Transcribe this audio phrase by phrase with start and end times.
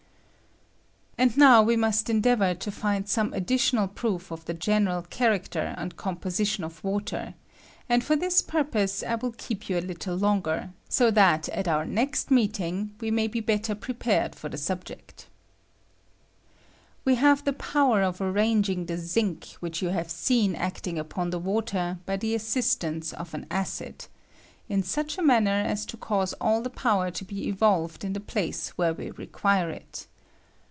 [1.17, 5.75] An d now we must endeavor to find some additional proof of the general character
[5.77, 7.35] and composition of water,
[7.87, 11.85] and for this purpose I will keep you a httle longer, so that at our
[11.85, 15.27] nest meeting we may be better prepared for the subject.
[17.05, 21.37] We have the power of arranging the zinc which you have seeu acting upon the
[21.37, 24.07] water by the assistance of an acid,
[24.67, 28.19] in such a manner as to cause all the power to be evolved in the
[28.19, 30.07] place where we require it.